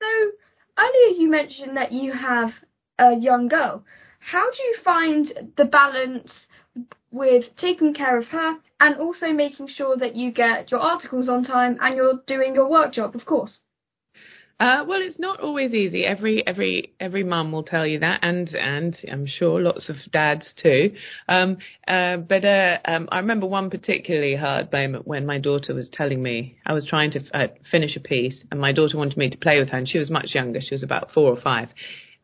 So 0.00 0.06
earlier 0.78 1.18
you 1.18 1.28
mentioned 1.28 1.76
that 1.76 1.90
you 1.90 2.12
have 2.12 2.50
a 3.00 3.16
young 3.16 3.48
girl. 3.48 3.84
How 4.20 4.50
do 4.50 4.62
you 4.62 4.76
find 4.84 5.52
the 5.56 5.64
balance 5.64 6.30
with 7.10 7.44
taking 7.58 7.92
care 7.94 8.18
of 8.18 8.26
her 8.26 8.56
and 8.78 8.96
also 8.96 9.32
making 9.32 9.68
sure 9.68 9.96
that 9.96 10.14
you 10.14 10.30
get 10.30 10.70
your 10.70 10.80
articles 10.80 11.28
on 11.28 11.42
time 11.44 11.78
and 11.80 11.96
you're 11.96 12.22
doing 12.26 12.54
your 12.54 12.70
work 12.70 12.92
job, 12.92 13.16
of 13.16 13.24
course? 13.26 13.58
Uh, 14.60 14.84
well, 14.86 15.00
it's 15.00 15.18
not 15.18 15.40
always 15.40 15.72
easy. 15.72 16.04
Every 16.04 16.46
every 16.46 16.92
every 17.00 17.24
mum 17.24 17.50
will 17.50 17.62
tell 17.62 17.86
you 17.86 18.00
that, 18.00 18.20
and 18.22 18.46
and 18.54 18.94
I'm 19.10 19.26
sure 19.26 19.58
lots 19.58 19.88
of 19.88 19.96
dads 20.12 20.52
too. 20.62 20.92
Um, 21.26 21.56
uh, 21.88 22.18
but 22.18 22.44
uh, 22.44 22.78
um, 22.84 23.08
I 23.10 23.20
remember 23.20 23.46
one 23.46 23.70
particularly 23.70 24.36
hard 24.36 24.70
moment 24.70 25.06
when 25.06 25.24
my 25.24 25.38
daughter 25.38 25.74
was 25.74 25.88
telling 25.90 26.22
me 26.22 26.58
I 26.66 26.74
was 26.74 26.84
trying 26.84 27.10
to 27.12 27.20
uh, 27.32 27.46
finish 27.70 27.96
a 27.96 28.00
piece, 28.00 28.38
and 28.50 28.60
my 28.60 28.72
daughter 28.72 28.98
wanted 28.98 29.16
me 29.16 29.30
to 29.30 29.38
play 29.38 29.58
with 29.58 29.70
her, 29.70 29.78
and 29.78 29.88
she 29.88 29.98
was 29.98 30.10
much 30.10 30.34
younger. 30.34 30.60
She 30.60 30.74
was 30.74 30.82
about 30.82 31.10
four 31.10 31.32
or 31.32 31.40
five, 31.40 31.70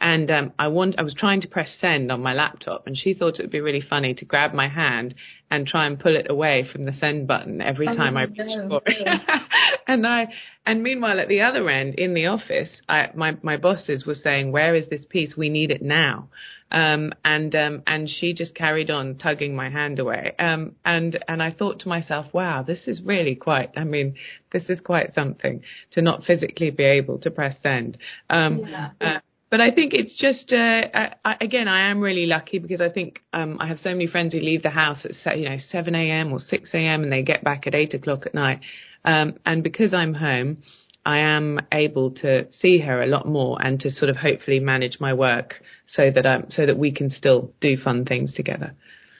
and 0.01 0.31
um, 0.31 0.53
I 0.59 0.69
want 0.69 0.97
I 0.99 1.03
was 1.03 1.15
trying 1.15 1.41
to 1.41 1.49
press 1.49 1.75
send 1.81 2.13
on 2.13 2.21
my 2.21 2.35
laptop, 2.35 2.87
and 2.87 2.97
she 2.97 3.15
thought 3.15 3.39
it 3.39 3.43
would 3.43 3.51
be 3.51 3.61
really 3.61 3.81
funny 3.81 4.15
to 4.15 4.25
grab 4.25 4.53
my 4.53 4.69
hand 4.69 5.15
and 5.51 5.67
try 5.67 5.87
and 5.87 5.99
pull 5.99 6.17
it 6.17 6.27
away 6.29 6.69
from 6.71 6.85
the 6.85 6.93
send 6.93 7.27
button 7.27 7.61
every 7.63 7.89
oh, 7.89 7.97
time 7.97 8.17
I 8.17 8.27
pushed 8.27 8.57
no. 8.57 8.69
for 8.69 8.83
it. 8.85 9.21
and 9.87 10.07
I 10.07 10.29
and 10.67 10.83
meanwhile 10.83 11.19
at 11.19 11.29
the 11.29 11.41
other 11.41 11.69
end 11.71 11.95
in 11.95 12.13
the 12.13 12.27
office, 12.27 12.81
I, 12.89 13.11
my 13.15 13.39
my 13.43 13.57
bosses 13.57 14.05
were 14.07 14.15
saying, 14.15 14.53
"Where 14.53 14.75
is 14.75 14.89
this 14.91 15.07
piece? 15.09 15.35
We 15.37 15.49
need 15.49 15.71
it 15.71 15.83
now." 15.83 16.29
Um, 16.71 17.13
and 17.25 17.55
um, 17.55 17.83
and 17.87 18.09
she 18.09 18.35
just 18.35 18.55
carried 18.55 18.91
on 18.91 19.17
tugging 19.17 19.57
my 19.57 19.71
hand 19.71 19.99
away. 19.99 20.35
Um, 20.39 20.75
and 20.85 21.19
and 21.27 21.43
I 21.43 21.53
thought 21.53 21.81
to 21.81 21.89
myself, 21.89 22.27
"Wow, 22.35 22.63
this 22.63 22.87
is 22.87 23.01
really 23.03 23.35
quite. 23.35 23.71
I 23.77 23.85
mean, 23.85 24.17
this 24.53 24.69
is 24.69 24.81
quite 24.81 25.15
something 25.15 25.63
to 25.93 26.03
not 26.03 26.25
physically 26.25 26.71
be 26.71 26.85
able 26.85 27.19
to 27.21 27.31
press 27.31 27.57
send." 27.63 27.97
Um, 28.29 28.67
yeah. 28.67 28.91
Uh, 29.01 29.19
but 29.51 29.61
I 29.61 29.71
think 29.71 29.95
it's 29.95 30.17
just 30.17 30.53
uh, 30.53 31.11
I, 31.25 31.37
again 31.41 31.69
I 31.69 31.91
am 31.91 32.01
really 32.01 32.27
lucky 32.27 32.59
because 32.59 32.81
I 32.81 32.89
think 32.89 33.21
um, 33.33 33.57
I 33.61 33.67
have 33.69 33.79
so 33.79 33.91
many 33.91 34.07
friends 34.07 34.35
who 34.35 34.41
leave 34.41 34.63
the 34.63 34.71
house 34.71 35.07
at 35.25 35.39
you 35.39 35.49
know 35.49 35.57
7 35.59 35.95
a.m. 35.95 36.33
or 36.33 36.39
6 36.39 36.71
a.m. 36.75 37.03
and 37.03 37.13
they 37.13 37.23
get 37.23 37.45
back 37.45 37.67
at 37.67 37.75
8 37.75 37.95
o'clock 37.95 38.27
at 38.27 38.35
night, 38.35 38.61
um, 39.05 39.35
and 39.45 39.63
because 39.63 39.95
I'm 39.95 40.15
home, 40.15 40.59
I 41.05 41.19
am 41.19 41.61
able 41.73 42.11
to 42.23 42.51
see 42.51 42.79
her 42.81 43.03
a 43.03 43.07
lot 43.07 43.27
more 43.27 43.63
and 43.63 43.79
to 43.81 43.91
sort 43.91 44.11
of 44.11 44.17
hopefully 44.17 44.59
manage 44.59 44.99
my 44.99 45.15
work 45.15 45.55
so 45.87 46.11
that 46.11 46.27
um 46.27 46.47
so 46.49 46.67
that 46.67 46.79
we 46.79 46.93
can 46.93 47.11
still 47.11 47.53
do 47.61 47.77
fun 47.77 48.05
things 48.05 48.35
together. 48.35 48.75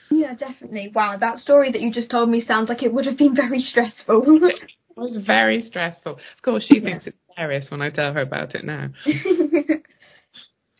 Yeah, 0.09 0.35
definitely. 0.35 0.91
Wow, 0.93 1.17
that 1.17 1.37
story 1.37 1.71
that 1.71 1.81
you 1.81 1.91
just 1.91 2.09
told 2.09 2.29
me 2.29 2.43
sounds 2.45 2.69
like 2.69 2.83
it 2.83 2.93
would 2.93 3.05
have 3.05 3.17
been 3.17 3.35
very 3.35 3.59
stressful. 3.59 4.23
it 4.43 4.71
was 4.97 5.17
very 5.25 5.61
stressful. 5.61 6.13
Of 6.13 6.41
course, 6.41 6.65
she 6.65 6.79
yeah. 6.79 6.89
thinks 6.89 7.07
it's 7.07 7.17
hilarious 7.35 7.69
when 7.69 7.81
I 7.81 7.89
tell 7.89 8.13
her 8.13 8.21
about 8.21 8.55
it 8.55 8.65
now. 8.65 8.89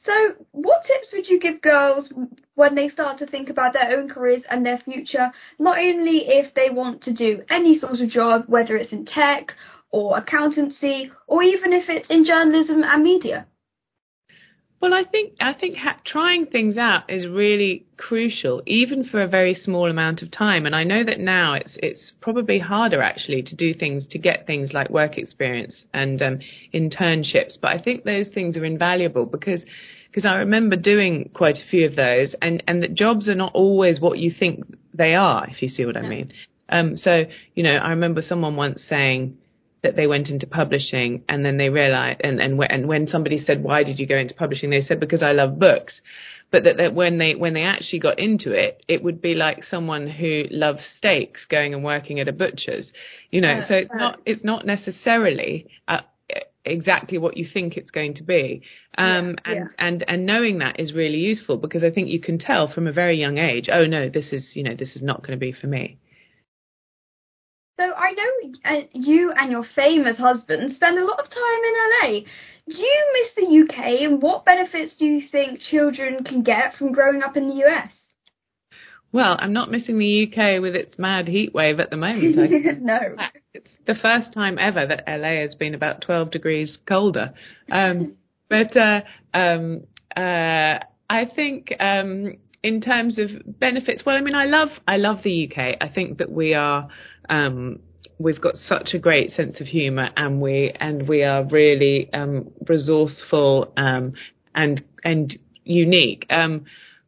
So, 0.07 0.45
what 0.53 0.85
tips 0.85 1.09
would 1.11 1.27
you 1.27 1.37
give 1.37 1.61
girls 1.61 2.13
when 2.55 2.75
they 2.75 2.87
start 2.87 3.19
to 3.19 3.27
think 3.27 3.49
about 3.49 3.73
their 3.73 3.99
own 3.99 4.07
careers 4.07 4.43
and 4.49 4.65
their 4.65 4.77
future? 4.77 5.31
Not 5.59 5.79
only 5.79 6.29
if 6.29 6.53
they 6.53 6.69
want 6.69 7.03
to 7.03 7.13
do 7.13 7.41
any 7.49 7.77
sort 7.77 7.99
of 7.99 8.09
job, 8.09 8.45
whether 8.47 8.77
it's 8.77 8.93
in 8.93 9.05
tech 9.05 9.51
or 9.91 10.17
accountancy, 10.17 11.11
or 11.27 11.43
even 11.43 11.73
if 11.73 11.89
it's 11.89 12.09
in 12.09 12.23
journalism 12.23 12.83
and 12.83 13.03
media. 13.03 13.47
Well, 14.79 14.93
I 14.93 15.03
think 15.03 15.33
I 15.41 15.53
think 15.53 15.75
ha- 15.75 15.99
trying 16.05 16.45
things 16.45 16.77
out 16.77 17.09
is 17.09 17.27
really 17.27 17.85
crucial, 17.97 18.61
even 18.67 19.03
for 19.03 19.21
a 19.21 19.27
very 19.27 19.55
small 19.55 19.89
amount 19.89 20.21
of 20.21 20.29
time. 20.29 20.65
And 20.67 20.75
I 20.75 20.83
know 20.83 21.03
that 21.03 21.19
now 21.19 21.53
it's 21.53 21.77
it's 21.81 22.13
probably 22.21 22.59
harder 22.59 23.01
actually 23.01 23.41
to 23.41 23.55
do 23.55 23.73
things 23.73 24.05
to 24.11 24.19
get 24.19 24.45
things 24.45 24.73
like 24.73 24.89
work 24.89 25.17
experience 25.17 25.83
and 25.93 26.21
um, 26.21 26.39
internships. 26.73 27.57
But 27.59 27.71
I 27.71 27.81
think 27.81 28.03
those 28.03 28.29
things 28.29 28.55
are 28.55 28.65
invaluable 28.65 29.25
because 29.25 29.65
because 30.07 30.25
I 30.25 30.37
remember 30.37 30.75
doing 30.75 31.29
quite 31.33 31.55
a 31.55 31.69
few 31.69 31.85
of 31.85 31.95
those, 31.95 32.35
and 32.41 32.63
and 32.67 32.83
that 32.83 32.93
jobs 32.93 33.29
are 33.29 33.35
not 33.35 33.53
always 33.53 33.99
what 33.99 34.19
you 34.19 34.31
think 34.37 34.65
they 34.93 35.15
are, 35.15 35.47
if 35.47 35.61
you 35.61 35.69
see 35.69 35.85
what 35.85 35.95
yeah. 35.95 36.01
I 36.01 36.07
mean. 36.07 36.33
Um, 36.69 36.97
so 36.97 37.23
you 37.55 37.63
know, 37.63 37.75
I 37.75 37.89
remember 37.89 38.21
someone 38.21 38.55
once 38.55 38.83
saying 38.87 39.37
that 39.83 39.95
they 39.95 40.07
went 40.07 40.29
into 40.29 40.47
publishing, 40.47 41.23
and 41.29 41.45
then 41.45 41.57
they 41.57 41.69
realized, 41.69 42.21
and 42.23 42.39
and, 42.39 42.61
and 42.69 42.87
when 42.87 43.07
somebody 43.07 43.39
said, 43.39 43.63
"Why 43.63 43.83
did 43.83 43.99
you 43.99 44.07
go 44.07 44.17
into 44.17 44.33
publishing?" 44.33 44.69
they 44.69 44.81
said, 44.81 44.99
"Because 44.99 45.23
I 45.23 45.31
love 45.31 45.59
books." 45.59 46.01
But 46.49 46.63
that, 46.63 46.77
that 46.77 46.93
when 46.93 47.17
they 47.17 47.35
when 47.35 47.53
they 47.53 47.63
actually 47.63 47.99
got 47.99 48.19
into 48.19 48.51
it, 48.51 48.83
it 48.87 49.03
would 49.03 49.21
be 49.21 49.35
like 49.35 49.63
someone 49.65 50.07
who 50.07 50.45
loves 50.49 50.81
steaks 50.97 51.45
going 51.45 51.73
and 51.73 51.83
working 51.83 52.19
at 52.21 52.29
a 52.29 52.31
butcher's, 52.31 52.91
you 53.31 53.41
know. 53.41 53.49
Yeah, 53.49 53.67
so 53.67 53.73
it's 53.75 53.91
right. 53.91 53.99
not 53.99 54.19
it's 54.25 54.43
not 54.45 54.65
necessarily 54.65 55.67
uh, 55.87 56.01
exactly 56.71 57.17
what 57.17 57.37
you 57.37 57.45
think 57.51 57.77
it's 57.77 57.91
going 57.91 58.13
to 58.15 58.23
be. 58.23 58.61
Um, 58.97 59.35
yeah, 59.45 59.51
and, 59.51 59.55
yeah. 59.55 59.65
and, 59.79 60.05
and 60.07 60.25
knowing 60.25 60.59
that 60.59 60.79
is 60.79 60.93
really 60.93 61.17
useful 61.17 61.57
because 61.57 61.83
I 61.83 61.91
think 61.91 62.09
you 62.09 62.19
can 62.19 62.37
tell 62.37 62.71
from 62.71 62.87
a 62.87 62.91
very 62.91 63.17
young 63.17 63.37
age, 63.37 63.69
oh 63.71 63.85
no, 63.85 64.09
this 64.09 64.33
is, 64.33 64.51
you 64.55 64.63
know, 64.63 64.75
this 64.75 64.95
is 64.95 65.01
not 65.01 65.21
going 65.21 65.31
to 65.31 65.37
be 65.37 65.51
for 65.51 65.67
me. 65.67 65.97
So 67.79 67.93
I 67.93 68.11
know 68.11 68.53
uh, 68.65 68.81
you 68.93 69.31
and 69.31 69.51
your 69.51 69.65
famous 69.75 70.17
husband 70.17 70.73
spend 70.75 70.97
a 70.97 71.05
lot 71.05 71.19
of 71.19 71.29
time 71.29 71.61
in 71.63 71.75
LA. 72.01 72.19
Do 72.67 72.81
you 72.81 73.05
miss 73.13 73.35
the 73.35 73.63
UK 73.63 74.01
and 74.01 74.21
what 74.21 74.45
benefits 74.45 74.95
do 74.97 75.05
you 75.05 75.27
think 75.31 75.59
children 75.59 76.23
can 76.23 76.41
get 76.41 76.75
from 76.77 76.91
growing 76.91 77.21
up 77.21 77.37
in 77.37 77.47
the 77.47 77.65
US? 77.65 77.91
Well, 79.11 79.37
I'm 79.39 79.53
not 79.53 79.71
missing 79.71 79.97
the 79.97 80.27
UK 80.27 80.61
with 80.61 80.75
its 80.75 80.99
mad 80.99 81.27
heat 81.27 81.53
wave 81.53 81.79
at 81.79 81.89
the 81.89 81.97
moment. 81.97 82.35
no. 82.81 82.99
It's 83.53 83.71
the 83.85 83.95
first 83.95 84.33
time 84.33 84.57
ever 84.59 84.85
that 84.85 85.05
LA 85.07 85.41
has 85.41 85.55
been 85.55 85.73
about 85.73 86.01
12 86.01 86.31
degrees 86.31 86.77
colder. 86.87 87.33
Um, 87.71 88.15
but 88.49 88.75
uh, 88.75 89.01
um, 89.33 89.83
uh, 90.15 90.79
I 91.09 91.25
think 91.33 91.73
um, 91.79 92.37
in 92.63 92.81
terms 92.81 93.17
of 93.17 93.29
benefits, 93.59 94.03
well, 94.05 94.15
I 94.15 94.21
mean, 94.21 94.35
I 94.35 94.45
love 94.45 94.69
I 94.87 94.97
love 94.97 95.23
the 95.23 95.49
UK. 95.49 95.77
I 95.79 95.87
think 95.87 96.17
that 96.17 96.31
we 96.31 96.53
are 96.53 96.89
um, 97.29 97.79
we've 98.19 98.41
got 98.41 98.55
such 98.55 98.89
a 98.93 98.99
great 98.99 99.31
sense 99.31 99.61
of 99.61 99.67
humour, 99.67 100.09
and 100.15 100.41
we 100.41 100.71
and 100.77 101.07
we 101.07 101.23
are 101.23 101.45
really 101.45 102.11
um, 102.13 102.51
resourceful 102.67 103.71
um, 103.77 104.13
and 104.53 104.83
and 105.03 105.37
unique. 105.63 106.25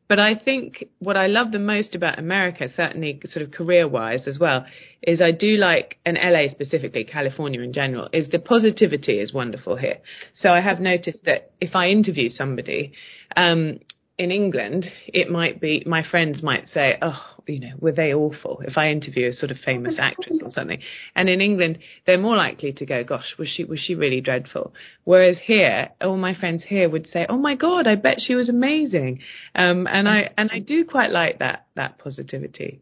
But 0.10 0.20
I 0.20 0.34
think 0.36 0.86
what 0.98 1.16
I 1.16 1.28
love 1.28 1.52
the 1.52 1.60
most 1.60 1.94
about 1.94 2.18
America, 2.18 2.68
certainly 2.68 3.22
sort 3.26 3.46
of 3.46 3.52
career 3.52 3.88
wise 3.88 4.28
as 4.28 4.40
well, 4.40 4.66
is 5.04 5.22
I 5.22 5.32
do 5.32 5.56
like, 5.56 6.00
and 6.04 6.18
LA 6.18 6.50
specifically, 6.50 7.04
California 7.04 7.62
in 7.62 7.72
general, 7.72 8.10
is 8.12 8.30
the 8.30 8.40
positivity 8.40 9.20
is 9.20 9.32
wonderful 9.32 9.76
here. 9.76 10.00
So 10.34 10.50
I 10.50 10.62
have 10.62 10.80
noticed 10.80 11.26
that 11.26 11.52
if 11.62 11.76
I 11.76 11.90
interview 11.90 12.28
somebody, 12.28 12.94
um, 13.38 13.80
in 14.18 14.32
England, 14.32 14.88
it 15.08 15.30
might 15.30 15.62
be 15.62 15.84
my 15.86 16.04
friends 16.04 16.44
might 16.44 16.68
say, 16.68 16.98
"Oh, 17.02 17.29
you 17.50 17.60
know, 17.60 17.74
were 17.80 17.92
they 17.92 18.14
awful?" 18.14 18.62
If 18.66 18.78
I 18.78 18.92
interview 18.92 19.30
a 19.30 19.34
sort 19.34 19.52
of 19.52 19.58
famous 19.58 19.98
actress 20.00 20.42
or 20.44 20.50
something, 20.50 20.80
and 21.16 21.30
in 21.30 21.42
England, 21.42 21.80
they're 22.06 22.18
more 22.18 22.36
likely 22.36 22.74
to 22.74 22.86
go, 22.86 23.04
"Gosh, 23.04 23.36
was 23.38 23.50
she 23.50 23.64
was 23.64 23.80
she 23.80 23.96
really 23.96 24.22
dreadful?" 24.22 24.74
Whereas 25.04 25.40
here, 25.40 25.90
all 26.02 26.18
my 26.18 26.34
friends 26.34 26.64
here 26.64 26.90
would 26.90 27.08
say, 27.08 27.26
"Oh 27.28 27.38
my 27.38 27.56
God, 27.56 27.88
I 27.88 27.96
bet 27.96 28.22
she 28.22 28.36
was 28.36 28.50
amazing," 28.50 29.20
um, 29.56 29.88
and 29.88 30.08
I 30.08 30.30
and 30.38 30.50
I 30.52 30.60
do 30.60 30.86
quite 30.86 31.12
like 31.12 31.40
that 31.40 31.66
that 31.76 31.98
positivity. 31.98 32.82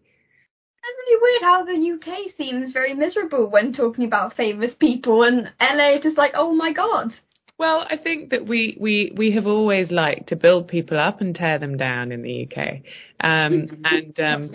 It's 0.84 0.98
really 1.10 1.22
weird 1.22 1.42
how 1.42 1.64
the 1.66 1.92
UK 1.94 2.36
seems 2.38 2.72
very 2.72 2.94
miserable 2.94 3.50
when 3.50 3.74
talking 3.74 4.06
about 4.06 4.36
famous 4.36 4.74
people, 4.76 5.24
and 5.24 5.52
LA 5.60 6.00
just 6.02 6.18
like, 6.18 6.34
"Oh 6.36 6.54
my 6.54 6.74
God." 6.74 7.14
Well, 7.58 7.86
I 7.90 7.98
think 7.98 8.30
that 8.30 8.46
we, 8.46 8.78
we, 8.80 9.12
we 9.16 9.32
have 9.32 9.48
always 9.48 9.90
liked 9.90 10.30
to 10.30 10.36
build 10.36 10.68
people 10.68 11.00
up 11.00 11.22
and 11.22 11.34
tear 11.34 11.58
them 11.58 11.76
down 11.76 12.12
in 12.12 12.22
the 12.22 12.48
UK. 12.48 12.82
Um, 13.20 13.82
and, 13.84 14.20
um, 14.20 14.52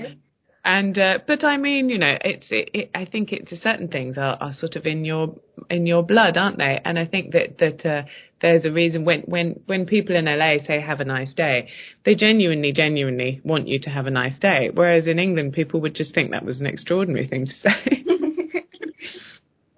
and, 0.65 0.97
uh, 0.97 1.19
but 1.27 1.43
I 1.43 1.57
mean, 1.57 1.89
you 1.89 1.99
know, 1.99 2.17
it's, 2.21 2.47
it, 2.51 2.71
it, 2.73 2.91
I 2.95 3.05
think 3.05 3.33
it's 3.33 3.51
certain 3.61 3.89
things 3.89 4.17
are, 4.17 4.37
are 4.41 4.55
sort 4.55 4.77
of 4.77 4.87
in 4.87 5.05
your, 5.05 5.35
in 5.69 5.85
your 5.85 6.05
blood, 6.05 6.37
aren't 6.37 6.59
they? 6.59 6.81
And 6.85 6.97
I 6.97 7.07
think 7.07 7.33
that, 7.33 7.59
that, 7.59 7.85
uh, 7.85 8.05
there's 8.41 8.65
a 8.65 8.73
reason 8.73 9.05
when, 9.05 9.23
when, 9.23 9.61
when 9.67 9.87
people 9.87 10.15
in 10.15 10.27
LA 10.27 10.59
say 10.65 10.81
have 10.81 11.01
a 11.01 11.05
nice 11.05 11.35
day, 11.35 11.69
they 12.05 12.15
genuinely, 12.15 12.73
genuinely 12.73 13.41
want 13.45 13.67
you 13.67 13.81
to 13.81 13.91
have 13.91 14.07
a 14.07 14.11
nice 14.11 14.39
day. 14.39 14.71
Whereas 14.73 15.09
in 15.09 15.19
England, 15.19 15.55
people 15.55 15.81
would 15.81 15.97
just 15.97 16.15
think 16.15 16.31
that 16.31 16.45
was 16.45 16.61
an 16.61 16.67
extraordinary 16.69 17.27
thing 17.27 17.47
to 17.47 17.53
say. 17.53 18.05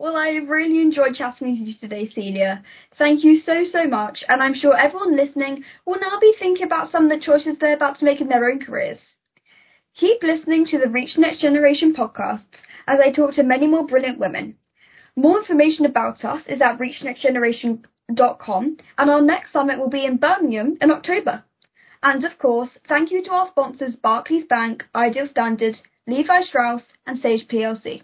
Well, 0.04 0.18
I 0.18 0.32
really 0.32 0.82
enjoyed 0.82 1.14
chatting 1.14 1.58
with 1.58 1.66
you 1.66 1.73
today, 1.80 2.06
Celia. 2.06 2.62
Thank 2.99 3.25
you 3.25 3.40
so, 3.40 3.64
so 3.64 3.84
much, 3.88 4.23
and 4.28 4.42
I'm 4.42 4.52
sure 4.52 4.76
everyone 4.76 5.16
listening 5.16 5.64
will 5.87 5.99
now 5.99 6.20
be 6.20 6.34
thinking 6.38 6.66
about 6.66 6.90
some 6.90 7.04
of 7.04 7.11
the 7.11 7.25
choices 7.25 7.56
they're 7.58 7.75
about 7.75 8.00
to 8.00 8.04
make 8.04 8.20
in 8.20 8.28
their 8.28 8.44
own 8.50 8.61
careers. 8.61 8.99
Keep 9.96 10.23
listening 10.23 10.66
to 10.66 10.78
the 10.78 10.90
Reach 10.90 11.16
Next 11.16 11.40
Generation 11.40 11.94
podcasts 11.94 12.61
as 12.87 13.00
I 13.00 13.12
talk 13.12 13.32
to 13.37 13.42
many 13.42 13.66
more 13.66 13.87
brilliant 13.87 14.18
women. 14.18 14.58
More 15.16 15.38
information 15.38 15.87
about 15.87 16.23
us 16.23 16.42
is 16.49 16.61
at 16.61 16.78
reachnextgeneration.com, 16.78 18.76
and 18.99 19.11
our 19.11 19.23
next 19.23 19.52
summit 19.54 19.78
will 19.78 19.88
be 19.88 20.04
in 20.04 20.18
Birmingham 20.18 20.76
in 20.82 20.90
October. 20.90 21.44
And 22.02 22.26
of 22.26 22.38
course, 22.38 22.76
thank 22.90 23.11
you 23.11 23.23
to 23.23 23.30
our 23.30 23.49
sponsors 23.49 23.96
Barclays 23.96 24.44
Bank, 24.44 24.84
Ideal 24.94 25.28
Standard, 25.28 25.76
Levi 26.06 26.42
Strauss, 26.42 26.82
and 27.06 27.18
Sage 27.18 27.49
PLC. 27.49 28.02